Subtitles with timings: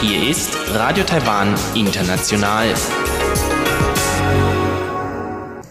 [0.00, 2.72] Hier ist Radio Taiwan International.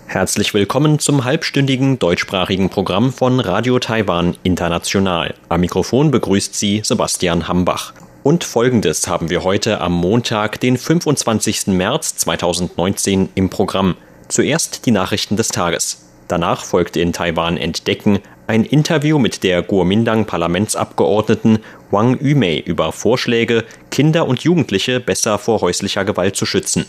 [0.07, 5.34] Herzlich willkommen zum halbstündigen deutschsprachigen Programm von Radio Taiwan International.
[5.48, 7.93] Am Mikrofon begrüßt Sie Sebastian Hambach.
[8.23, 11.68] Und folgendes haben wir heute am Montag, den 25.
[11.68, 13.96] März 2019 im Programm.
[14.27, 16.09] Zuerst die Nachrichten des Tages.
[16.30, 21.58] Danach folgte in Taiwan Entdecken ein Interview mit der Kuomintang-Parlamentsabgeordneten
[21.90, 26.85] Wang Yumei über Vorschläge, Kinder und Jugendliche besser vor häuslicher Gewalt zu schützen.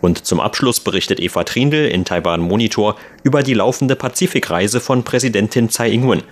[0.00, 5.68] Und zum Abschluss berichtet Eva Trindl in Taiwan Monitor über die laufende Pazifikreise von Präsidentin
[5.68, 6.24] Tsai Ing-wen.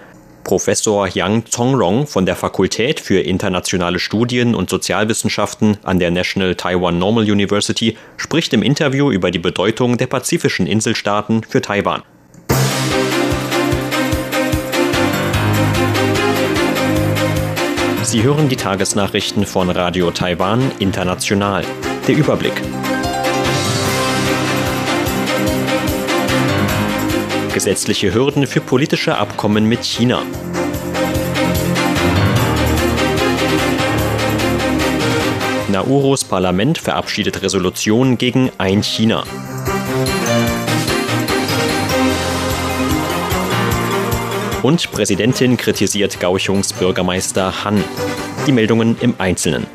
[0.43, 6.99] Professor Yang Zongrong von der Fakultät für internationale Studien und Sozialwissenschaften an der National Taiwan
[6.99, 12.03] Normal University spricht im Interview über die Bedeutung der pazifischen Inselstaaten für Taiwan.
[18.11, 21.63] Sie hören die Tagesnachrichten von Radio Taiwan International.
[22.07, 22.55] Der Überblick.
[27.53, 30.23] Gesetzliche Hürden für politische Abkommen mit China.
[35.71, 39.25] Nauros Parlament verabschiedet Resolution gegen ein China.
[44.63, 47.85] Und Präsidentin kritisiert Gauchungs Bürgermeister Han.
[48.47, 49.69] Die Meldungen im Einzelnen.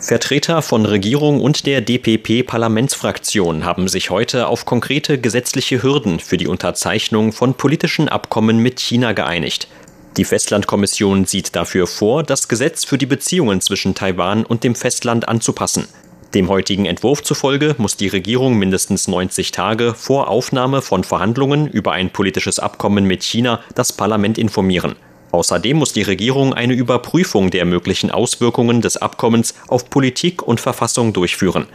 [0.00, 6.48] Vertreter von Regierung und der DPP-Parlamentsfraktion haben sich heute auf konkrete gesetzliche Hürden für die
[6.48, 9.68] Unterzeichnung von politischen Abkommen mit China geeinigt.
[10.16, 15.28] Die Festlandkommission sieht dafür vor, das Gesetz für die Beziehungen zwischen Taiwan und dem Festland
[15.28, 15.86] anzupassen.
[16.34, 21.92] Dem heutigen Entwurf zufolge muss die Regierung mindestens 90 Tage vor Aufnahme von Verhandlungen über
[21.92, 24.96] ein politisches Abkommen mit China das Parlament informieren.
[25.30, 31.12] Außerdem muss die Regierung eine Überprüfung der möglichen Auswirkungen des Abkommens auf Politik und Verfassung
[31.12, 31.66] durchführen.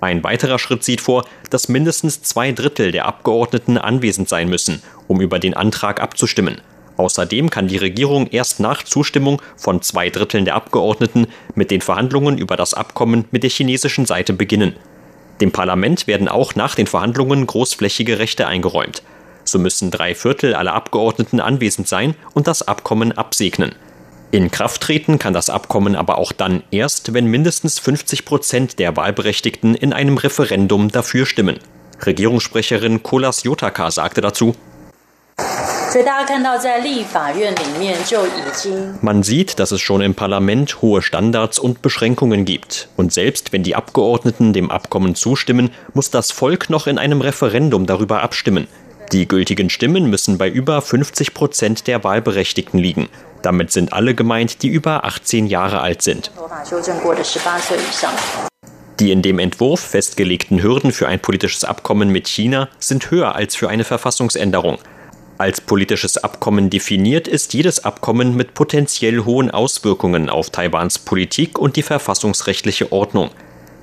[0.00, 5.20] Ein weiterer Schritt sieht vor, dass mindestens zwei Drittel der Abgeordneten anwesend sein müssen, um
[5.20, 6.62] über den Antrag abzustimmen.
[6.96, 12.38] Außerdem kann die Regierung erst nach Zustimmung von zwei Dritteln der Abgeordneten mit den Verhandlungen
[12.38, 14.74] über das Abkommen mit der chinesischen Seite beginnen.
[15.40, 19.02] Dem Parlament werden auch nach den Verhandlungen großflächige Rechte eingeräumt.
[19.44, 23.74] So müssen drei Viertel aller Abgeordneten anwesend sein und das Abkommen absegnen.
[24.32, 28.96] In Kraft treten kann das Abkommen aber auch dann erst, wenn mindestens 50 Prozent der
[28.96, 31.60] Wahlberechtigten in einem Referendum dafür stimmen.
[32.04, 34.54] Regierungssprecherin Kolas Jotaka sagte dazu,
[39.00, 42.90] man sieht, dass es schon im Parlament hohe Standards und Beschränkungen gibt.
[42.96, 47.86] Und selbst wenn die Abgeordneten dem Abkommen zustimmen, muss das Volk noch in einem Referendum
[47.86, 48.66] darüber abstimmen.
[49.10, 53.08] Die gültigen Stimmen müssen bei über 50 Prozent der Wahlberechtigten liegen.
[53.40, 56.30] Damit sind alle gemeint, die über 18 Jahre alt sind.
[59.00, 63.56] Die in dem Entwurf festgelegten Hürden für ein politisches Abkommen mit China sind höher als
[63.56, 64.78] für eine Verfassungsänderung.
[65.38, 71.76] Als politisches Abkommen definiert ist jedes Abkommen mit potenziell hohen Auswirkungen auf Taiwans Politik und
[71.76, 73.28] die verfassungsrechtliche Ordnung.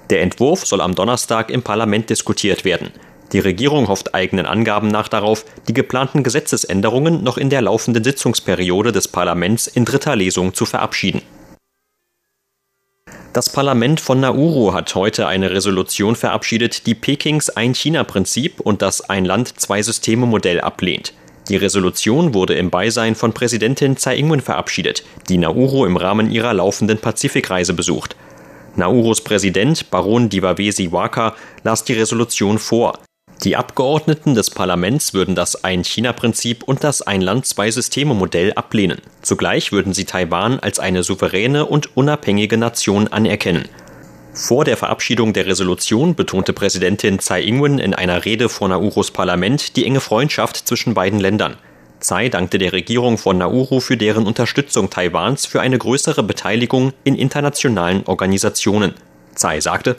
[0.10, 2.92] Der Entwurf soll am Donnerstag im Parlament diskutiert werden.
[3.34, 8.92] Die Regierung hofft eigenen Angaben nach darauf, die geplanten Gesetzesänderungen noch in der laufenden Sitzungsperiode
[8.92, 11.22] des Parlaments in dritter Lesung zu verabschieden.
[13.32, 20.62] Das Parlament von Nauru hat heute eine Resolution verabschiedet, die Pekings Ein-China-Prinzip und das Ein-Land-Zwei-Systeme-Modell
[20.62, 21.14] ablehnt.
[21.50, 26.54] Die Resolution wurde im Beisein von Präsidentin Tsai Ing-wen verabschiedet, die Nauru im Rahmen ihrer
[26.54, 28.16] laufenden Pazifikreise besucht.
[28.76, 32.98] Naurus Präsident Baron Divavesi Waka las die Resolution vor.
[33.44, 39.00] Die Abgeordneten des Parlaments würden das Ein-China-Prinzip und das Ein-Land-Zwei-Systeme-Modell ablehnen.
[39.22, 43.68] Zugleich würden sie Taiwan als eine souveräne und unabhängige Nation anerkennen.
[44.36, 49.76] Vor der Verabschiedung der Resolution betonte Präsidentin Tsai Ing-wen in einer Rede vor Naurus Parlament
[49.76, 51.56] die enge Freundschaft zwischen beiden Ländern.
[52.00, 57.14] Tsai dankte der Regierung von Nauru für deren Unterstützung Taiwans für eine größere Beteiligung in
[57.14, 58.96] internationalen Organisationen.
[59.36, 59.98] Tsai sagte,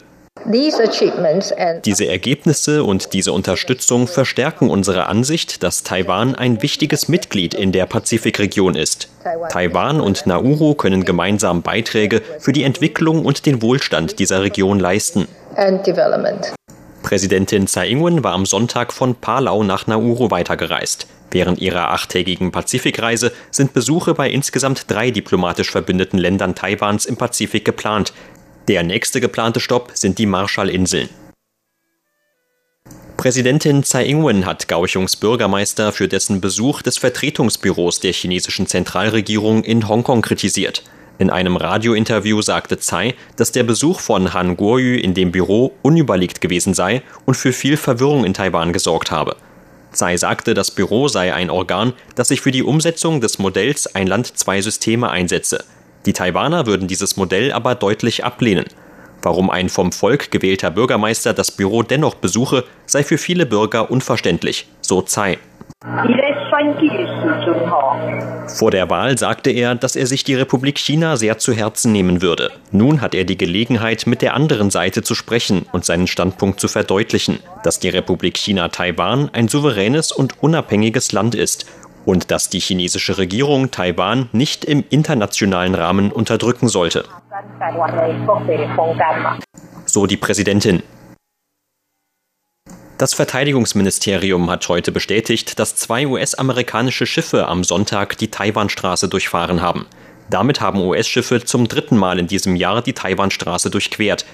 [1.85, 7.87] diese Ergebnisse und diese Unterstützung verstärken unsere Ansicht, dass Taiwan ein wichtiges Mitglied in der
[7.87, 9.09] Pazifikregion ist.
[9.49, 15.29] Taiwan und Nauru können gemeinsam Beiträge für die Entwicklung und den Wohlstand dieser Region leisten.
[17.03, 21.07] Präsidentin Tsai Ing-wen war am Sonntag von Palau nach Nauru weitergereist.
[21.31, 27.65] Während ihrer achttägigen Pazifikreise sind Besuche bei insgesamt drei diplomatisch verbündeten Ländern Taiwans im Pazifik
[27.65, 28.13] geplant,
[28.69, 31.09] der nächste geplante Stopp sind die Marshallinseln.
[33.17, 39.89] Präsidentin Tsai Ing-wen hat Kaohsiungs Bürgermeister für dessen Besuch des Vertretungsbüros der chinesischen Zentralregierung in
[39.89, 40.83] Hongkong kritisiert.
[41.19, 46.41] In einem Radiointerview sagte Tsai, dass der Besuch von Han Guoyu in dem Büro unüberlegt
[46.41, 49.37] gewesen sei und für viel Verwirrung in Taiwan gesorgt habe.
[49.93, 54.09] Tsai sagte, das Büro sei ein Organ, das sich für die Umsetzung des Modells Ein
[54.09, 55.65] Land, zwei Systeme einsetze.
[56.07, 58.67] Die Taiwaner würden dieses Modell aber deutlich ablehnen.
[59.23, 64.69] Warum ein vom Volk gewählter Bürgermeister das Büro dennoch besuche, sei für viele Bürger unverständlich,
[64.83, 65.39] so Tsai.
[68.47, 72.21] Vor der Wahl sagte er, dass er sich die Republik China sehr zu Herzen nehmen
[72.21, 72.51] würde.
[72.71, 76.69] Nun hat er die Gelegenheit, mit der anderen Seite zu sprechen und seinen Standpunkt zu
[76.69, 81.67] verdeutlichen, dass die Republik China Taiwan ein souveränes und unabhängiges Land ist
[82.05, 87.05] und dass die chinesische Regierung Taiwan nicht im internationalen Rahmen unterdrücken sollte.
[89.87, 90.83] So die Präsidentin.
[92.97, 99.87] Das Verteidigungsministerium hat heute bestätigt, dass zwei US-amerikanische Schiffe am Sonntag die Taiwanstraße durchfahren haben.
[100.31, 104.25] Damit haben US-Schiffe zum dritten Mal in diesem Jahr die Taiwanstraße durchquert.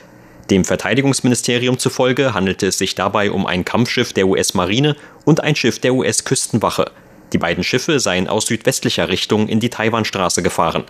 [0.51, 4.95] Dem Verteidigungsministerium zufolge handelte es sich dabei um ein Kampfschiff der US-Marine
[5.25, 6.91] und ein Schiff der US-Küstenwache.
[7.33, 10.85] Die beiden Schiffe seien aus südwestlicher Richtung in die Taiwanstraße gefahren.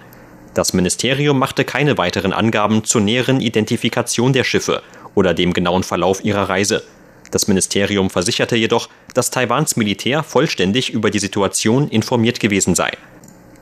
[0.55, 4.83] Das Ministerium machte keine weiteren Angaben zur näheren Identifikation der Schiffe
[5.15, 6.83] oder dem genauen Verlauf ihrer Reise.
[7.31, 12.91] Das Ministerium versicherte jedoch, dass Taiwans Militär vollständig über die Situation informiert gewesen sei.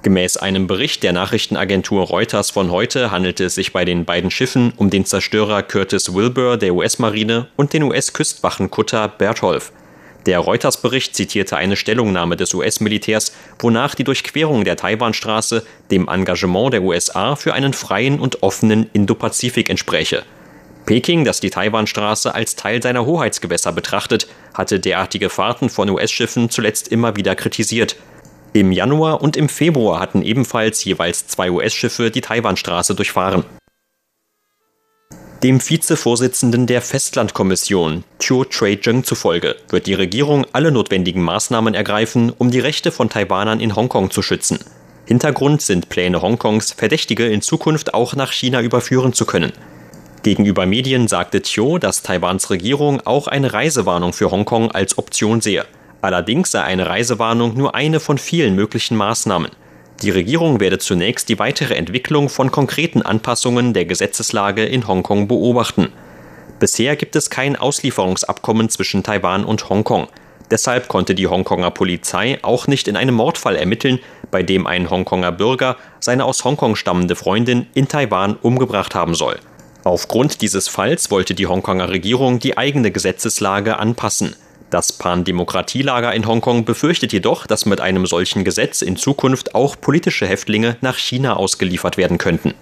[0.03, 4.73] Gemäß einem Bericht der Nachrichtenagentur Reuters von heute handelte es sich bei den beiden Schiffen
[4.77, 9.73] um den Zerstörer Curtis Wilbur der US-Marine und den US-Küstwachenkutter Bertholf.
[10.29, 16.83] Der Reuters-Bericht zitierte eine Stellungnahme des US-Militärs, wonach die Durchquerung der Taiwanstraße dem Engagement der
[16.83, 20.25] USA für einen freien und offenen Indopazifik entspräche.
[20.85, 26.89] Peking, das die Taiwanstraße als Teil seiner Hoheitsgewässer betrachtet, hatte derartige Fahrten von US-Schiffen zuletzt
[26.89, 27.97] immer wieder kritisiert.
[28.53, 33.47] Im Januar und im Februar hatten ebenfalls jeweils zwei US-Schiffe die Taiwanstraße durchfahren.
[35.45, 42.51] Dem Vizevorsitzenden der Festlandkommission, Chiu Trey-Jung zufolge, wird die Regierung alle notwendigen Maßnahmen ergreifen, um
[42.51, 44.59] die Rechte von Taiwanern in Hongkong zu schützen.
[45.07, 49.53] Hintergrund sind Pläne Hongkongs, Verdächtige in Zukunft auch nach China überführen zu können.
[50.25, 55.67] Gegenüber Medien sagte Chiu, dass Taiwans Regierung auch eine Reisewarnung für Hongkong als Option sehe.
[56.03, 59.53] Allerdings sei eine Reisewarnung nur eine von vielen möglichen Maßnahmen.
[60.03, 65.89] Die Regierung werde zunächst die weitere Entwicklung von konkreten Anpassungen der Gesetzeslage in Hongkong beobachten.
[66.61, 70.07] Bisher gibt es kein Auslieferungsabkommen zwischen Taiwan und Hongkong.
[70.53, 73.99] Deshalb konnte die Hongkonger Polizei auch nicht in einem Mordfall ermitteln,
[74.31, 79.39] bei dem ein Hongkonger Bürger seine aus Hongkong stammende Freundin in Taiwan umgebracht haben soll.
[79.85, 84.37] Aufgrund dieses Falls wollte die Hongkonger Regierung die eigene Gesetzeslage anpassen.
[84.71, 90.27] Das Pan-Demokratielager in Hongkong befürchtet jedoch, dass mit einem solchen Gesetz in Zukunft auch politische
[90.27, 92.55] Häftlinge nach China ausgeliefert werden könnten.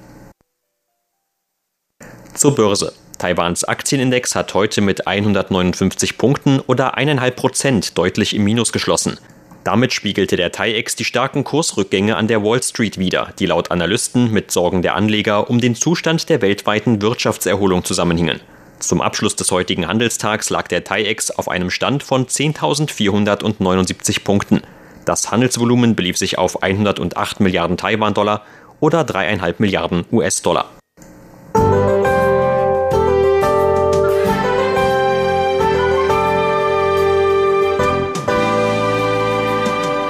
[2.34, 2.92] Zur Börse.
[3.18, 9.18] Taiwans Aktienindex hat heute mit 159 Punkten oder 1,5 Prozent deutlich im Minus geschlossen.
[9.64, 14.30] Damit spiegelte der TAIEX die starken Kursrückgänge an der Wall Street wider, die laut Analysten
[14.30, 18.40] mit Sorgen der Anleger um den Zustand der weltweiten Wirtschaftserholung zusammenhingen.
[18.78, 24.62] Zum Abschluss des heutigen Handelstags lag der TAIEX auf einem Stand von 10.479 Punkten.
[25.06, 28.42] Das Handelsvolumen belief sich auf 108 Milliarden Taiwan-Dollar
[28.80, 30.75] oder 3,5 Milliarden US-Dollar.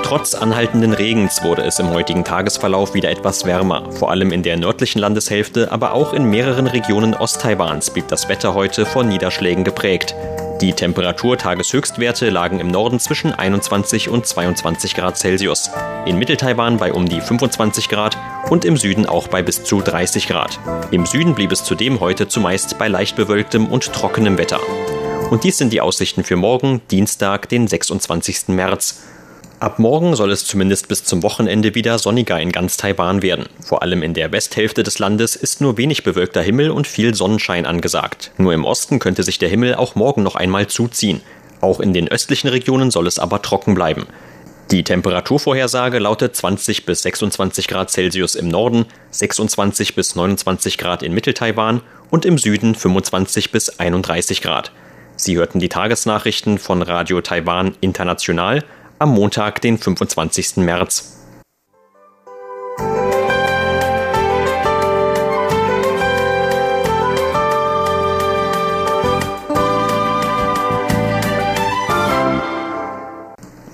[0.06, 3.90] Trotz anhaltenden Regens wurde es im heutigen Tagesverlauf wieder etwas wärmer.
[3.90, 8.54] Vor allem in der nördlichen Landeshälfte, aber auch in mehreren Regionen Osttaiwans blieb das Wetter
[8.54, 10.14] heute von Niederschlägen geprägt.
[10.60, 15.70] Die Temperatur-Tageshöchstwerte lagen im Norden zwischen 21 und 22 Grad Celsius,
[16.06, 18.16] in Mitteltaiwan bei um die 25 Grad
[18.48, 20.60] und im Süden auch bei bis zu 30 Grad.
[20.92, 24.60] Im Süden blieb es zudem heute zumeist bei leicht bewölktem und trockenem Wetter.
[25.32, 28.46] Und dies sind die Aussichten für morgen, Dienstag, den 26.
[28.50, 29.02] März.
[29.58, 33.46] Ab morgen soll es zumindest bis zum Wochenende wieder sonniger in ganz Taiwan werden.
[33.64, 37.64] Vor allem in der Westhälfte des Landes ist nur wenig bewölkter Himmel und viel Sonnenschein
[37.64, 38.32] angesagt.
[38.36, 41.22] Nur im Osten könnte sich der Himmel auch morgen noch einmal zuziehen.
[41.62, 44.06] Auch in den östlichen Regionen soll es aber trocken bleiben.
[44.70, 51.14] Die Temperaturvorhersage lautet 20 bis 26 Grad Celsius im Norden, 26 bis 29 Grad in
[51.14, 54.70] Mitteltaiwan und im Süden 25 bis 31 Grad.
[55.16, 58.62] Sie hörten die Tagesnachrichten von Radio Taiwan International
[58.98, 60.56] am Montag, den 25.
[60.58, 61.12] März.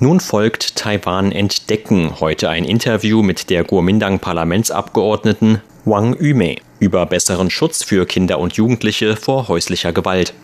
[0.02, 7.84] Nun folgt Taiwan Entdecken, heute ein Interview mit der Kuomintang-Parlamentsabgeordneten Wang Yume über besseren Schutz
[7.84, 10.34] für Kinder und Jugendliche vor häuslicher Gewalt.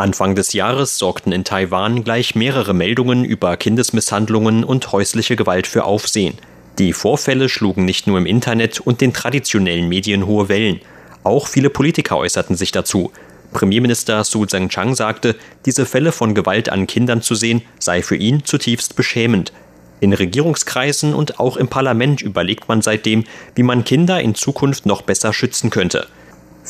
[0.00, 5.84] Anfang des Jahres sorgten in Taiwan gleich mehrere Meldungen über Kindesmisshandlungen und häusliche Gewalt für
[5.84, 6.38] Aufsehen.
[6.78, 10.80] Die Vorfälle schlugen nicht nur im Internet und den traditionellen Medien hohe Wellen.
[11.22, 13.12] Auch viele Politiker äußerten sich dazu.
[13.52, 18.44] Premierminister Su Zheng-Chang sagte, diese Fälle von Gewalt an Kindern zu sehen, sei für ihn
[18.44, 19.52] zutiefst beschämend.
[20.00, 25.02] In Regierungskreisen und auch im Parlament überlegt man seitdem, wie man Kinder in Zukunft noch
[25.02, 26.06] besser schützen könnte.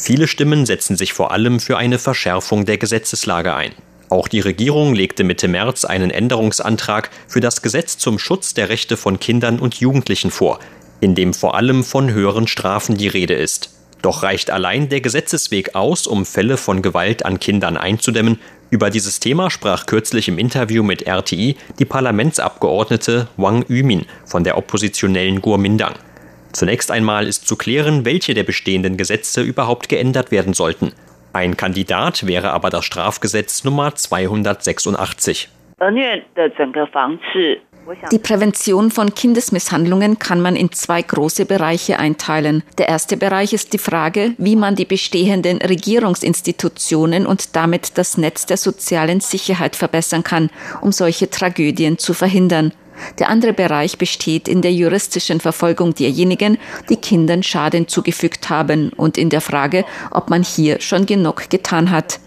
[0.02, 3.73] Viele Stimmen setzen sich vor allem für eine Verschärfung der Gesetzeslage ein.
[4.09, 8.97] Auch die Regierung legte Mitte März einen Änderungsantrag für das Gesetz zum Schutz der Rechte
[8.97, 10.59] von Kindern und Jugendlichen vor,
[11.02, 13.75] in dem vor allem von höheren Strafen die Rede ist.
[14.00, 18.38] Doch reicht allein der Gesetzesweg aus, um Fälle von Gewalt an Kindern einzudämmen?
[18.71, 24.57] Über dieses Thema sprach kürzlich im Interview mit RTI die Parlamentsabgeordnete Wang Yumin von der
[24.57, 25.92] oppositionellen Guomindang.
[26.52, 30.92] Zunächst einmal ist zu klären, welche der bestehenden Gesetze überhaupt geändert werden sollten.
[31.33, 35.49] Ein Kandidat wäre aber das Strafgesetz Nummer 286.
[38.12, 42.62] Die Prävention von Kindesmisshandlungen kann man in zwei große Bereiche einteilen.
[42.78, 48.47] Der erste Bereich ist die Frage, wie man die bestehenden Regierungsinstitutionen und damit das Netz
[48.47, 50.50] der sozialen Sicherheit verbessern kann,
[50.83, 52.73] um solche Tragödien zu verhindern.
[53.19, 59.19] Der andere Bereich besteht in der juristischen Verfolgung derjenigen, die Kindern Schaden zugefügt haben und
[59.19, 62.21] in der Frage, ob man hier schon genug getan hat.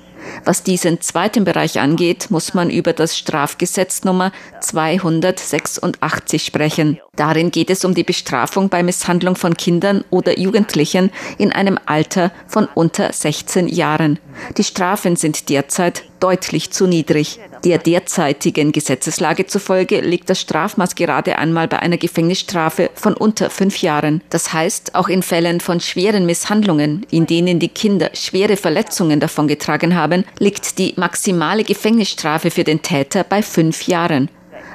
[0.45, 6.99] Was diesen zweiten Bereich angeht, muss man über das Strafgesetz Nummer 286 sprechen.
[7.15, 12.31] Darin geht es um die Bestrafung bei Misshandlung von Kindern oder Jugendlichen in einem Alter
[12.47, 14.19] von unter 16 Jahren.
[14.57, 17.39] Die Strafen sind derzeit deutlich zu niedrig.
[17.63, 23.81] Der derzeitigen Gesetzeslage zufolge liegt das Strafmaß gerade einmal bei einer Gefängnisstrafe von unter fünf
[23.81, 24.21] Jahren.
[24.29, 29.95] Das heißt, auch in Fällen von schweren Misshandlungen, in denen die Kinder schwere Verletzungen davongetragen
[29.95, 34.29] haben, liegt die maximale Gefängnisstrafe für den Täter bei fünf Jahren.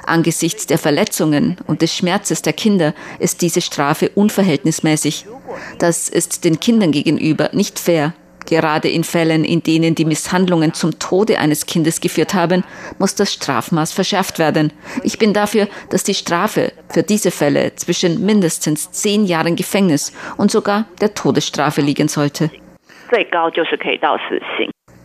[0.07, 5.25] Angesichts der Verletzungen und des Schmerzes der Kinder ist diese Strafe unverhältnismäßig.
[5.77, 8.15] Das ist den Kindern gegenüber nicht fair.
[8.49, 12.63] Gerade in Fällen, in denen die Misshandlungen zum Tode eines Kindes geführt haben,
[12.97, 14.73] muss das Strafmaß verschärft werden.
[15.03, 20.49] Ich bin dafür, dass die Strafe für diese Fälle zwischen mindestens zehn Jahren Gefängnis und
[20.49, 22.49] sogar der Todesstrafe liegen sollte.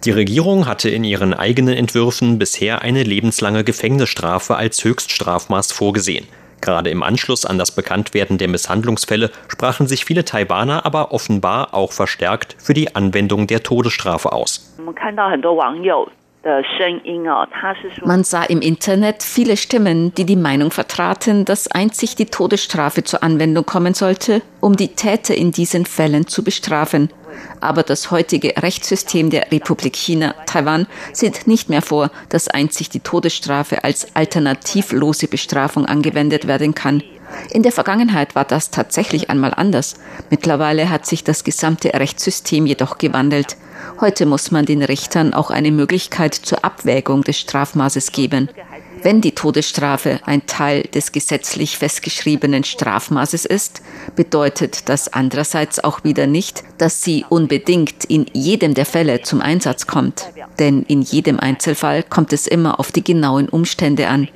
[0.05, 6.27] Die Regierung hatte in ihren eigenen Entwürfen bisher eine lebenslange Gefängnisstrafe als Höchststrafmaß vorgesehen.
[6.65, 11.93] Gerade im Anschluss an das Bekanntwerden der Misshandlungsfälle sprachen sich viele Taiwaner aber offenbar auch
[11.93, 14.75] verstärkt für die Anwendung der Todesstrafe aus.
[18.05, 23.23] Man sah im Internet viele Stimmen, die die Meinung vertraten, dass einzig die Todesstrafe zur
[23.23, 27.09] Anwendung kommen sollte, um die Täter in diesen Fällen zu bestrafen.
[27.61, 33.01] Aber das heutige Rechtssystem der Republik China, Taiwan, sieht nicht mehr vor, dass einzig die
[33.01, 37.03] Todesstrafe als alternativlose Bestrafung angewendet werden kann.
[37.51, 39.95] In der Vergangenheit war das tatsächlich einmal anders.
[40.31, 43.57] Mittlerweile hat sich das gesamte Rechtssystem jedoch gewandelt.
[44.01, 48.49] Heute muss man den Richtern auch eine Möglichkeit zur Abwägung des Strafmaßes geben.
[49.03, 53.83] Wenn die Todesstrafe ein Teil des gesetzlich festgeschriebenen Strafmaßes ist,
[54.17, 59.87] bedeutet das andererseits auch wieder nicht, dass sie unbedingt in jedem der Fälle zum Einsatz
[59.87, 60.31] kommt.
[60.59, 64.29] Denn in jedem Einzelfall kommt es immer auf die genauen Umstände an.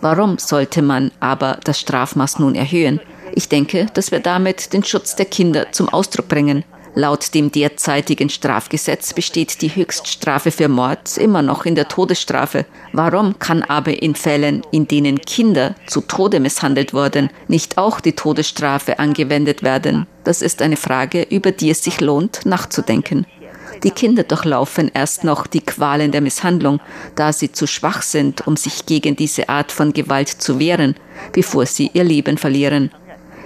[0.00, 3.00] Warum sollte man aber das Strafmaß nun erhöhen?
[3.34, 6.64] Ich denke, dass wir damit den Schutz der Kinder zum Ausdruck bringen.
[6.96, 12.66] Laut dem derzeitigen Strafgesetz besteht die Höchststrafe für Mord immer noch in der Todesstrafe.
[12.92, 18.12] Warum kann aber in Fällen, in denen Kinder zu Tode misshandelt wurden, nicht auch die
[18.12, 20.06] Todesstrafe angewendet werden?
[20.22, 23.26] Das ist eine Frage, über die es sich lohnt, nachzudenken.
[23.82, 26.80] Die Kinder durchlaufen erst noch die Qualen der Misshandlung,
[27.16, 30.94] da sie zu schwach sind, um sich gegen diese Art von Gewalt zu wehren,
[31.32, 32.92] bevor sie ihr Leben verlieren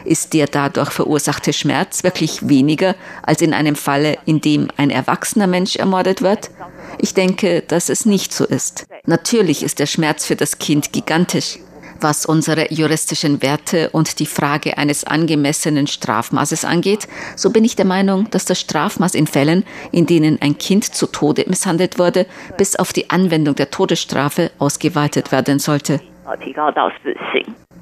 [0.05, 5.47] ist der dadurch verursachte Schmerz wirklich weniger als in einem Falle, in dem ein erwachsener
[5.47, 6.51] Mensch ermordet wird?
[6.99, 8.87] Ich denke, dass es nicht so ist.
[9.07, 11.59] Natürlich ist der Schmerz für das Kind gigantisch.
[12.01, 17.87] Was unsere juristischen Werte und die Frage eines angemessenen Strafmaßes angeht, so bin ich der
[17.87, 22.27] Meinung, dass das Strafmaß in Fällen, in denen ein Kind zu Tode misshandelt wurde,
[22.57, 26.01] bis auf die Anwendung der Todesstrafe ausgeweitet werden sollte.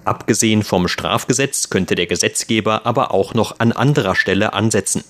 [0.06, 5.02] Abgesehen vom Strafgesetz könnte der Gesetzgeber aber auch noch an anderer Stelle ansetzen.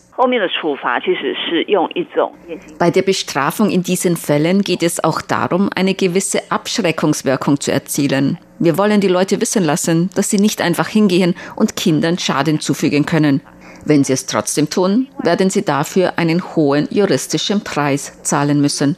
[2.78, 8.38] Bei der Bestrafung in diesen Fällen geht es auch darum, eine gewisse Abschreckungswirkung zu erzielen.
[8.58, 13.04] Wir wollen die Leute wissen lassen, dass sie nicht einfach hingehen und Kindern Schaden zufügen
[13.04, 13.42] können.
[13.84, 18.96] Wenn sie es trotzdem tun, werden sie dafür einen hohen juristischen Preis zahlen müssen.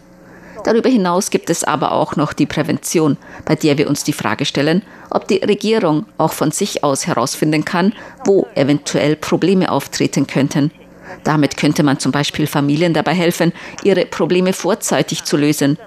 [0.68, 4.44] Darüber hinaus gibt es aber auch noch die Prävention, bei der wir uns die Frage
[4.44, 7.94] stellen, ob die Regierung auch von sich aus herausfinden kann,
[8.26, 10.70] wo eventuell Probleme auftreten könnten.
[11.24, 15.78] Damit könnte man zum Beispiel Familien dabei helfen, ihre Probleme vorzeitig zu lösen.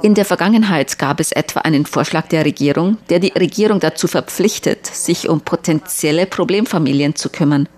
[0.00, 4.86] In der Vergangenheit gab es etwa einen Vorschlag der Regierung, der die Regierung dazu verpflichtet,
[4.86, 7.68] sich um potenzielle Problemfamilien zu kümmern.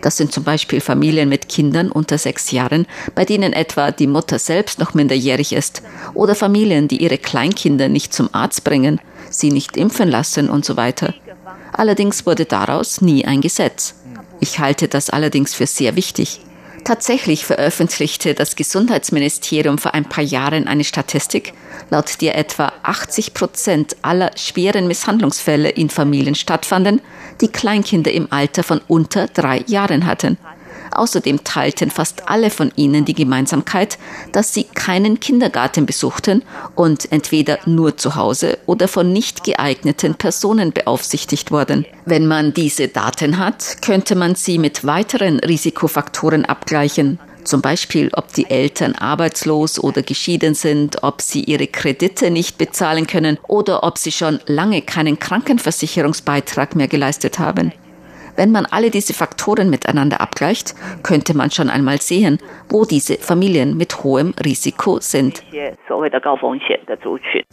[0.00, 4.38] Das sind zum Beispiel Familien mit Kindern unter sechs Jahren, bei denen etwa die Mutter
[4.38, 5.82] selbst noch minderjährig ist,
[6.14, 10.76] oder Familien, die ihre Kleinkinder nicht zum Arzt bringen, sie nicht impfen lassen und so
[10.76, 11.14] weiter.
[11.72, 13.94] Allerdings wurde daraus nie ein Gesetz.
[14.40, 16.40] Ich halte das allerdings für sehr wichtig.
[16.84, 21.52] Tatsächlich veröffentlichte das Gesundheitsministerium vor ein paar Jahren eine Statistik,
[21.90, 27.00] laut der etwa 80 Prozent aller schweren Misshandlungsfälle in Familien stattfanden,
[27.40, 30.38] die Kleinkinder im Alter von unter drei Jahren hatten.
[30.94, 33.98] Außerdem teilten fast alle von ihnen die Gemeinsamkeit,
[34.32, 36.42] dass sie keinen Kindergarten besuchten
[36.74, 41.86] und entweder nur zu Hause oder von nicht geeigneten Personen beaufsichtigt wurden.
[42.04, 47.18] Wenn man diese Daten hat, könnte man sie mit weiteren Risikofaktoren abgleichen.
[47.44, 53.06] Zum Beispiel, ob die Eltern arbeitslos oder geschieden sind, ob sie ihre Kredite nicht bezahlen
[53.06, 57.72] können oder ob sie schon lange keinen Krankenversicherungsbeitrag mehr geleistet haben.
[58.36, 63.76] Wenn man alle diese Faktoren miteinander abgleicht, könnte man schon einmal sehen, wo diese Familien
[63.76, 65.42] mit hohem Risiko sind.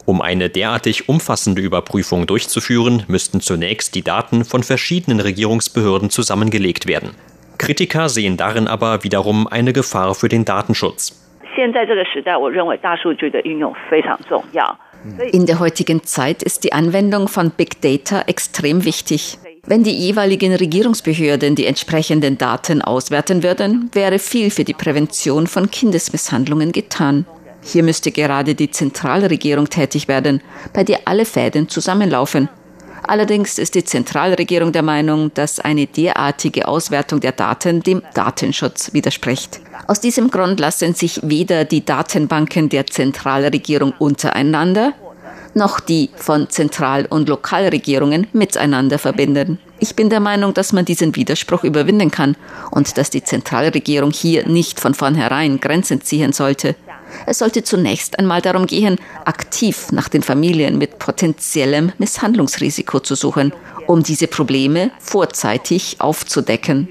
[0.05, 7.11] Um eine derartig umfassende Überprüfung durchzuführen, müssten zunächst die Daten von verschiedenen Regierungsbehörden zusammengelegt werden.
[7.57, 11.25] Kritiker sehen darin aber wiederum eine Gefahr für den Datenschutz.
[15.31, 19.37] In der heutigen Zeit ist die Anwendung von Big Data extrem wichtig.
[19.69, 25.69] Wenn die jeweiligen Regierungsbehörden die entsprechenden Daten auswerten würden, wäre viel für die Prävention von
[25.69, 27.27] Kindesmisshandlungen getan.
[27.61, 30.41] Hier müsste gerade die Zentralregierung tätig werden,
[30.73, 32.49] bei der alle Fäden zusammenlaufen.
[33.03, 39.61] Allerdings ist die Zentralregierung der Meinung, dass eine derartige Auswertung der Daten dem Datenschutz widerspricht.
[39.85, 44.95] Aus diesem Grund lassen sich weder die Datenbanken der Zentralregierung untereinander
[45.55, 49.59] noch die von Zentral- und Lokalregierungen miteinander verbinden.
[49.79, 52.35] Ich bin der Meinung, dass man diesen Widerspruch überwinden kann
[52.71, 56.75] und dass die Zentralregierung hier nicht von vornherein Grenzen ziehen sollte.
[57.25, 63.53] Es sollte zunächst einmal darum gehen, aktiv nach den Familien mit potenziellem Misshandlungsrisiko zu suchen,
[63.87, 66.87] um diese Probleme vorzeitig aufzudecken.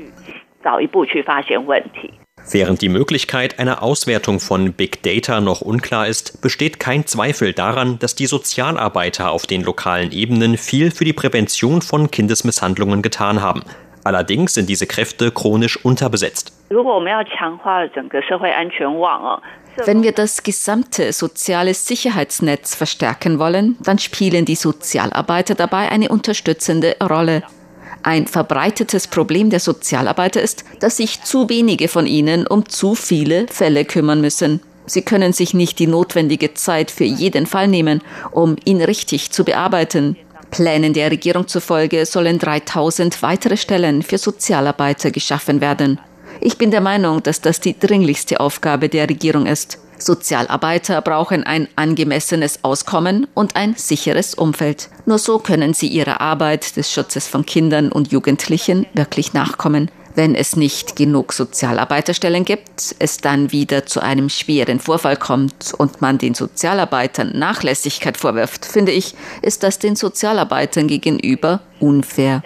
[2.51, 7.99] Während die Möglichkeit einer Auswertung von Big Data noch unklar ist, besteht kein Zweifel daran,
[7.99, 13.65] dass die Sozialarbeiter auf den lokalen Ebenen viel für die Prävention von Kindesmisshandlungen getan haben.
[14.03, 16.53] Allerdings sind diese Kräfte chronisch unterbesetzt.
[19.85, 26.97] Wenn wir das gesamte soziale Sicherheitsnetz verstärken wollen, dann spielen die Sozialarbeiter dabei eine unterstützende
[27.03, 27.43] Rolle.
[28.03, 33.47] Ein verbreitetes Problem der Sozialarbeiter ist, dass sich zu wenige von ihnen um zu viele
[33.49, 34.61] Fälle kümmern müssen.
[34.87, 39.45] Sie können sich nicht die notwendige Zeit für jeden Fall nehmen, um ihn richtig zu
[39.45, 40.17] bearbeiten.
[40.51, 46.01] Plänen der Regierung zufolge sollen 3000 weitere Stellen für Sozialarbeiter geschaffen werden.
[46.41, 49.79] Ich bin der Meinung, dass das die dringlichste Aufgabe der Regierung ist.
[49.99, 54.89] Sozialarbeiter brauchen ein angemessenes Auskommen und ein sicheres Umfeld.
[55.07, 59.91] Nur so können sie ihrer Arbeit des Schutzes von Kindern und Jugendlichen wirklich nachkommen.
[60.15, 66.01] Wenn es nicht genug Sozialarbeiterstellen gibt, es dann wieder zu einem schweren Vorfall kommt und
[66.01, 72.43] man den Sozialarbeitern Nachlässigkeit vorwirft, finde ich, ist das den Sozialarbeitern gegenüber unfair.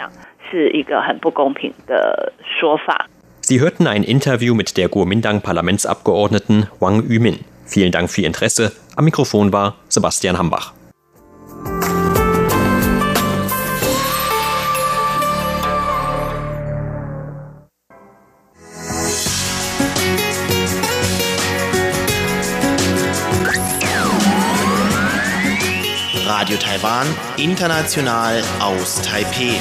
[3.53, 7.41] Sie hörten ein Interview mit der Kuomintang-Parlamentsabgeordneten Wang Yumin.
[7.67, 8.73] Vielen Dank für Ihr Interesse.
[8.97, 10.73] Am Mikrofon war Sebastian Hambach.
[26.25, 29.59] Radio Taiwan international aus Taipeh.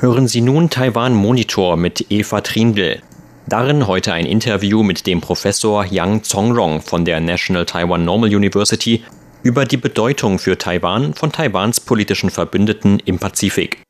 [0.00, 3.02] Hören Sie nun Taiwan Monitor mit Eva Trindl.
[3.46, 9.04] Darin heute ein Interview mit dem Professor Yang Zongrong von der National Taiwan Normal University
[9.42, 13.82] über die Bedeutung für Taiwan von Taiwans politischen Verbündeten im Pazifik.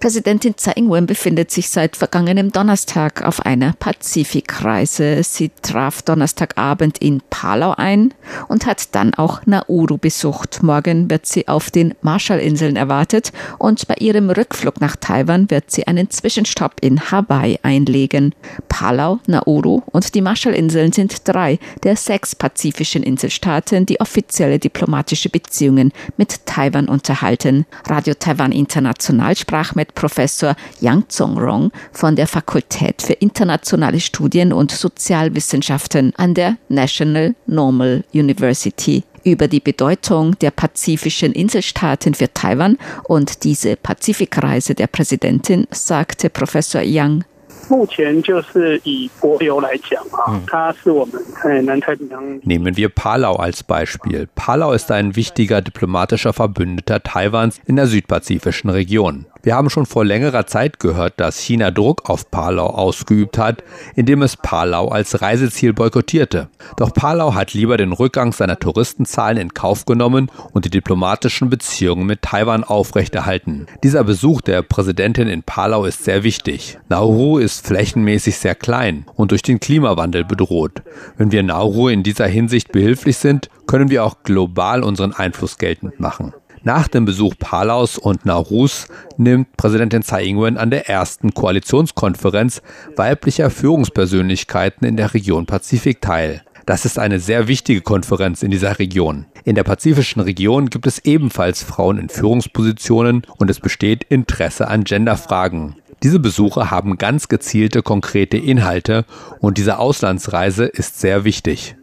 [0.00, 5.22] Präsidentin Tsai Ing-wen befindet sich seit vergangenem Donnerstag auf einer Pazifikreise.
[5.22, 8.12] Sie traf Donnerstagabend in Palau ein
[8.48, 10.62] und hat dann auch Nauru besucht.
[10.62, 15.86] Morgen wird sie auf den Marshallinseln erwartet und bei ihrem Rückflug nach Taiwan wird sie
[15.86, 18.34] einen Zwischenstopp in Hawaii einlegen.
[18.68, 25.92] Palau, Nauru und die Marshallinseln sind drei der sechs pazifischen Inselstaaten, die offizielle diplomatische Beziehungen
[26.16, 27.64] mit Taiwan unterhalten.
[27.86, 34.71] Radio Taiwan International sprach mit Professor Yang Zongrong von der Fakultät für internationale Studien und
[34.71, 43.43] Sozialwissenschaften an der National Normal University über die Bedeutung der pazifischen Inselstaaten für Taiwan und
[43.43, 47.23] diese Pazifikreise der Präsidentin sagte Professor Yang
[47.69, 52.21] 目前就是以帛琉来讲啊，它是我们在南太平洋。
[52.41, 54.27] Nehmen wir Palau als Beispiel.
[54.35, 59.25] Palau ist ein wichtiger diplomatischer Verbündeter Taiwans in der südpazifischen Region.
[59.46, 63.62] Wir haben schon vor längerer Zeit gehört, dass China Druck auf Palau ausgeübt hat,
[63.94, 66.48] indem es Palau als Reiseziel boykottierte.
[66.76, 72.06] Doch Palau hat lieber den Rückgang seiner Touristenzahlen in Kauf genommen und die diplomatischen Beziehungen
[72.06, 73.66] mit Taiwan aufrechterhalten.
[73.84, 76.80] Dieser Besuch der Präsidentin in Palau ist sehr wichtig.
[76.88, 80.82] Nauru ist flächenmäßig sehr klein und durch den Klimawandel bedroht.
[81.18, 86.00] Wenn wir Nauru in dieser Hinsicht behilflich sind, können wir auch global unseren Einfluss geltend
[86.00, 86.34] machen.
[86.66, 92.60] Nach dem Besuch Palaus und Naurus nimmt Präsidentin Tsai Ing-wen an der ersten Koalitionskonferenz
[92.96, 96.42] weiblicher Führungspersönlichkeiten in der Region Pazifik teil.
[96.66, 99.26] Das ist eine sehr wichtige Konferenz in dieser Region.
[99.44, 104.82] In der pazifischen Region gibt es ebenfalls Frauen in Führungspositionen und es besteht Interesse an
[104.82, 105.76] Genderfragen.
[106.02, 109.04] Diese Besuche haben ganz gezielte, konkrete Inhalte
[109.38, 111.76] und diese Auslandsreise ist sehr wichtig.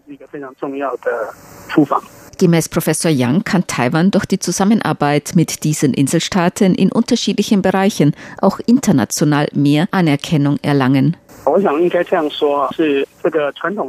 [2.38, 8.60] Gemäß Professor Yang kann Taiwan durch die Zusammenarbeit mit diesen Inselstaaten in unterschiedlichen Bereichen auch
[8.66, 11.18] international mehr Anerkennung erlangen.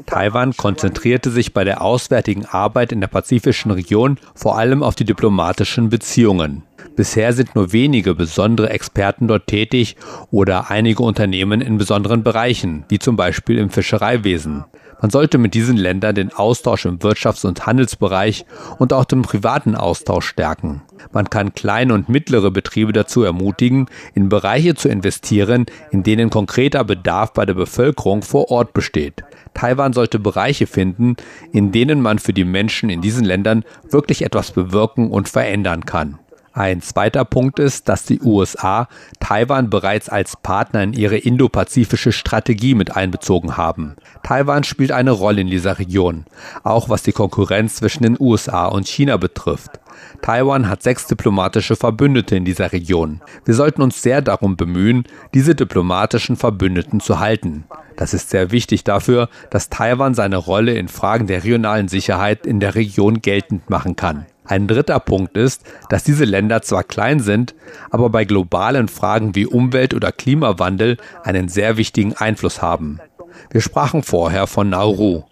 [0.07, 5.05] Taiwan konzentrierte sich bei der auswärtigen Arbeit in der pazifischen Region vor allem auf die
[5.05, 6.63] diplomatischen Beziehungen.
[6.97, 9.97] Bisher sind nur wenige besondere Experten dort tätig
[10.31, 14.65] oder einige Unternehmen in besonderen Bereichen, wie zum Beispiel im Fischereiwesen.
[15.01, 18.47] Man sollte mit diesen Ländern den Austausch im Wirtschafts- und Handelsbereich
[18.79, 20.83] und auch den privaten Austausch stärken.
[21.13, 26.85] Man kann kleine und mittlere Betriebe dazu ermutigen, in Bereiche zu investieren, in denen konkreter
[26.85, 29.25] Bedarf bei der Bevölkerung vor Ort besteht.
[29.53, 31.17] Taiwan sollte Bereiche finden,
[31.53, 36.19] in denen man für die Menschen in diesen Ländern wirklich etwas bewirken und verändern kann.
[36.57, 38.87] Ein zweiter Punkt ist, dass die USA
[39.19, 43.97] Taiwan bereits als Partner in ihre indopazifische Strategie mit einbezogen haben.
[44.23, 46.27] Taiwan spielt eine Rolle in dieser Region,
[46.63, 49.81] auch was die Konkurrenz zwischen den USA und China betrifft.
[50.23, 53.21] Taiwan hat sechs diplomatische Verbündete in dieser Region.
[53.45, 57.65] Wir sollten uns sehr darum bemühen, diese diplomatischen Verbündeten zu halten.
[57.97, 62.61] Das ist sehr wichtig dafür, dass Taiwan seine Rolle in Fragen der regionalen Sicherheit in
[62.61, 64.27] der Region geltend machen kann.
[64.47, 67.55] Ein dritter Punkt ist, dass diese Länder zwar klein sind,
[67.91, 73.01] aber bei globalen Fragen wie Umwelt- oder Klimawandel einen sehr wichtigen Einfluss haben.
[73.51, 75.25] Wir sprachen vorher von Nauru.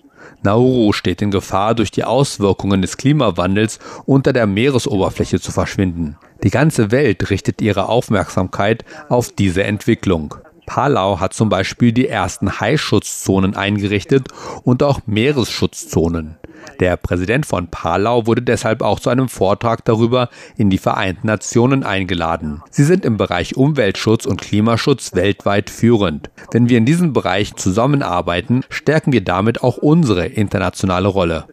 [0.43, 6.17] Nauru steht in Gefahr, durch die Auswirkungen des Klimawandels unter der Meeresoberfläche zu verschwinden.
[6.43, 10.35] Die ganze Welt richtet ihre Aufmerksamkeit auf diese Entwicklung.
[10.67, 14.29] Palau hat zum Beispiel die ersten Haischützzonen eingerichtet
[14.65, 16.39] und auch Meeresschutzzonen.
[16.81, 21.85] Der Präsident von Palau wurde deshalb auch zu einem Vortrag darüber in die Vereinten Nationen
[21.85, 22.63] eingeladen.
[22.71, 26.31] Sie sind im Bereich Umweltschutz und Klimaschutz weltweit führend.
[26.53, 31.47] Wenn wir in diesem Bereich zusammenarbeiten, stärken wir damit auch unsere internationale Rolle.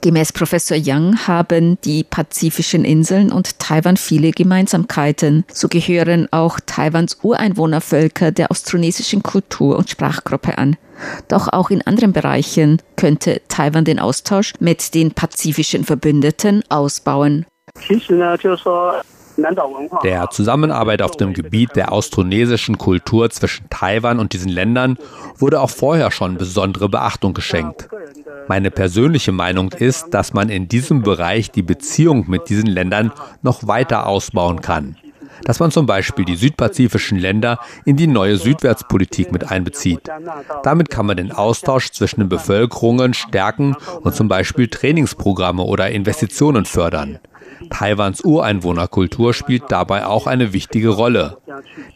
[0.00, 5.44] Gemäß Professor Yang haben die pazifischen Inseln und Taiwan viele Gemeinsamkeiten.
[5.52, 10.76] So gehören auch Taiwans Ureinwohnervölker der austronesischen Kultur- und Sprachgruppe an.
[11.28, 17.46] Doch auch in anderen Bereichen könnte Taiwan den Austausch mit den pazifischen Verbündeten ausbauen.
[20.02, 24.96] Der Zusammenarbeit auf dem Gebiet der austronesischen Kultur zwischen Taiwan und diesen Ländern
[25.38, 27.88] wurde auch vorher schon besondere Beachtung geschenkt.
[28.48, 33.66] Meine persönliche Meinung ist, dass man in diesem Bereich die Beziehung mit diesen Ländern noch
[33.66, 34.96] weiter ausbauen kann
[35.44, 40.08] dass man zum Beispiel die südpazifischen Länder in die neue Südwärtspolitik mit einbezieht.
[40.62, 46.64] Damit kann man den Austausch zwischen den Bevölkerungen stärken und zum Beispiel Trainingsprogramme oder Investitionen
[46.64, 47.18] fördern.
[47.70, 51.38] Taiwans Ureinwohnerkultur spielt dabei auch eine wichtige Rolle.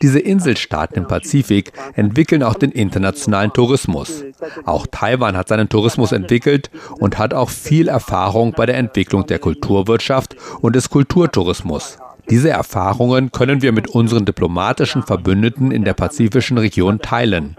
[0.02, 4.24] Diese Inselstaaten im Pazifik entwickeln auch den internationalen Tourismus.
[4.64, 9.38] Auch Taiwan hat seinen Tourismus entwickelt und hat auch viel Erfahrung bei der Entwicklung der
[9.38, 11.98] Kulturwirtschaft und des Kulturtourismus.
[12.30, 17.56] Diese Erfahrungen können wir mit unseren diplomatischen Verbündeten in der pazifischen Region teilen.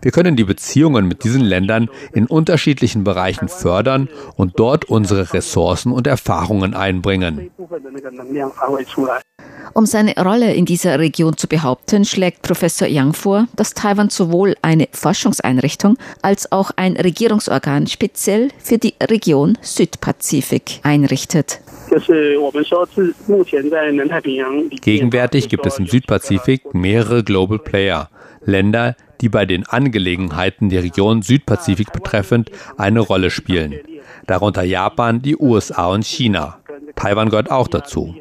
[0.00, 5.92] Wir können die Beziehungen mit diesen Ländern in unterschiedlichen Bereichen fördern und dort unsere Ressourcen
[5.92, 7.50] und Erfahrungen einbringen.
[9.74, 14.54] Um seine Rolle in dieser Region zu behaupten, schlägt Professor Yang vor, dass Taiwan sowohl
[14.60, 21.60] eine Forschungseinrichtung als auch ein Regierungsorgan speziell für die Region Südpazifik einrichtet.
[24.80, 28.10] Gegenwärtig gibt es im Südpazifik mehrere Global Player,
[28.44, 33.74] Länder, die bei den Angelegenheiten der Region Südpazifik betreffend eine Rolle spielen.
[34.26, 36.58] Darunter Japan, die USA und China.
[36.94, 38.14] Taiwan gehört auch dazu.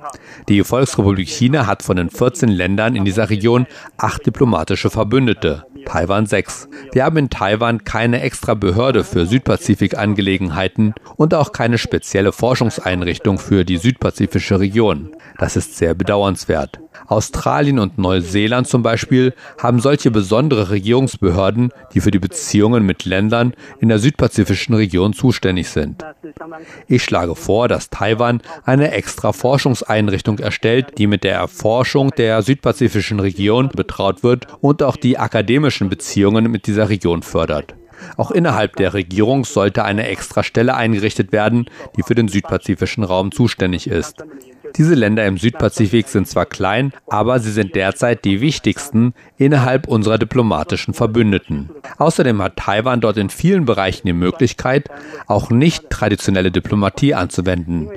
[0.50, 3.68] Die Volksrepublik China hat von den 14 Ländern in dieser Region
[3.98, 5.66] acht diplomatische Verbündete.
[5.86, 6.70] Taiwan 6.
[6.94, 13.66] Wir haben in Taiwan keine extra Behörde für Südpazifik-Angelegenheiten und auch keine spezielle Forschungseinrichtung für
[13.66, 15.12] die südpazifische Region.
[15.38, 16.80] Das ist sehr bedauernswert.
[17.08, 23.54] Australien und Neuseeland zum Beispiel haben solche besondere Regierungsbehörden, die für die Beziehungen mit Ländern
[23.80, 26.06] in der südpazifischen Region zuständig sind.
[26.88, 33.20] Ich schlage vor, dass Taiwan eine extra Forschungseinrichtung erstellt, die mit der Erforschung der südpazifischen
[33.20, 37.76] Region betraut wird und auch die akademischen Beziehungen mit dieser Region fördert.
[38.18, 43.32] Auch innerhalb der Regierung sollte eine extra Stelle eingerichtet werden, die für den südpazifischen Raum
[43.32, 44.24] zuständig ist.
[44.76, 50.18] Diese Länder im Südpazifik sind zwar klein, aber sie sind derzeit die wichtigsten innerhalb unserer
[50.18, 51.70] diplomatischen Verbündeten.
[51.98, 54.90] Außerdem hat Taiwan dort in vielen Bereichen die Möglichkeit,
[55.28, 57.90] auch nicht traditionelle Diplomatie anzuwenden,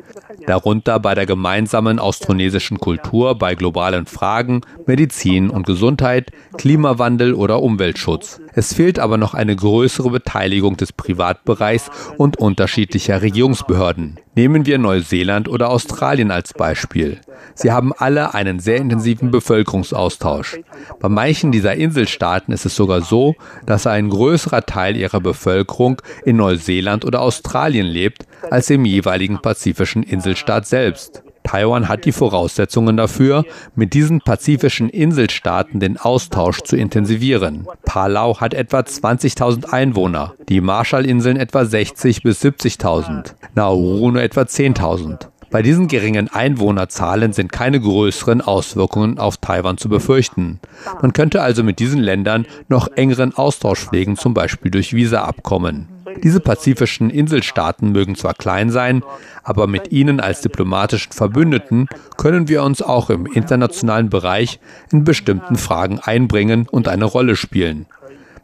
[0.47, 8.41] darunter bei der gemeinsamen austronesischen Kultur, bei globalen Fragen, Medizin und Gesundheit, Klimawandel oder Umweltschutz.
[8.53, 14.19] Es fehlt aber noch eine größere Beteiligung des Privatbereichs und unterschiedlicher Regierungsbehörden.
[14.37, 17.20] Nehmen wir Neuseeland oder Australien als Beispiel.
[17.55, 20.59] Sie haben alle einen sehr intensiven Bevölkerungsaustausch.
[20.99, 26.37] Bei manchen dieser Inselstaaten ist es sogar so, dass ein größerer Teil ihrer Bevölkerung in
[26.37, 31.23] Neuseeland oder Australien lebt, als im jeweiligen pazifischen Inselstaat selbst.
[31.44, 33.44] Taiwan hat die Voraussetzungen dafür,
[33.76, 37.68] mit diesen pazifischen Inselstaaten den Austausch zu intensivieren.
[37.85, 45.28] Palau hat etwa 20.000 Einwohner, die Marshallinseln etwa 60 bis 70.000, Nauru nur etwa 10.000.
[45.54, 50.59] Bei diesen geringen Einwohnerzahlen sind keine größeren Auswirkungen auf Taiwan zu befürchten.
[51.00, 55.93] Man könnte also mit diesen Ländern noch engeren Austausch pflegen, zum Beispiel durch Visaabkommen.
[56.22, 59.03] Diese pazifischen Inselstaaten mögen zwar klein sein,
[59.42, 65.57] aber mit ihnen als diplomatischen Verbündeten können wir uns auch im internationalen Bereich in bestimmten
[65.57, 67.87] Fragen einbringen und eine Rolle spielen.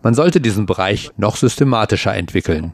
[0.02, 2.72] Man sollte diesen Bereich noch systematischer entwickeln.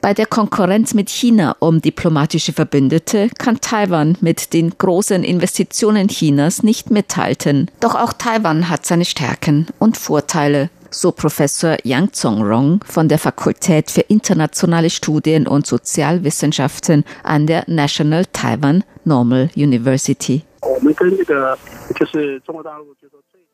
[0.00, 6.62] Bei der Konkurrenz mit China um diplomatische Verbündete kann Taiwan mit den großen Investitionen Chinas
[6.62, 7.70] nicht mithalten.
[7.80, 13.90] Doch auch Taiwan hat seine Stärken und Vorteile so Professor Yang Zongrong von der Fakultät
[13.90, 20.42] für internationale Studien und Sozialwissenschaften an der National Taiwan Normal University.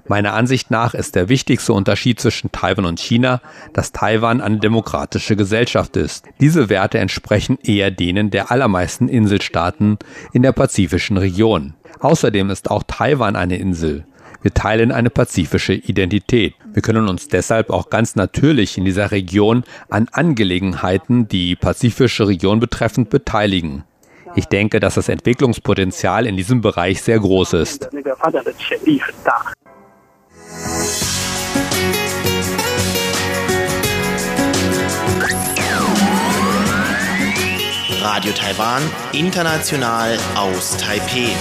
[0.09, 3.40] Meiner Ansicht nach ist der wichtigste Unterschied zwischen Taiwan und China,
[3.72, 6.25] dass Taiwan eine demokratische Gesellschaft ist.
[6.40, 9.99] Diese Werte entsprechen eher denen der allermeisten Inselstaaten
[10.33, 11.75] in der pazifischen Region.
[11.99, 14.07] Außerdem ist auch Taiwan eine Insel.
[14.47, 16.55] Wir teilen eine pazifische Identität.
[16.73, 22.61] Wir können uns deshalb auch ganz natürlich in dieser Region an Angelegenheiten, die pazifische Region
[22.61, 23.83] betreffend, beteiligen.
[24.37, 27.89] Ich denke, dass das Entwicklungspotenzial in diesem Bereich sehr groß ist.
[38.01, 38.83] Radio Taiwan,
[39.13, 41.35] international aus Taipeh.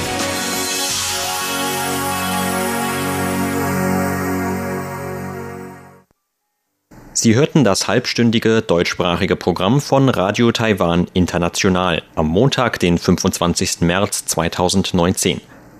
[7.18, 13.80] Sie hörten das halbstündige deutschsprachige Programm von Radio Taiwan International am Montag, den 25.
[13.80, 15.40] März 2019.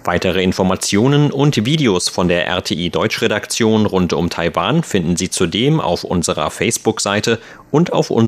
[0.06, 6.04] Weitere Informationen und Videos von der RTI Deutschredaktion rund um Taiwan finden Sie zudem auf
[6.04, 7.40] unserer Facebook-Seite
[7.72, 8.16] und auf unserer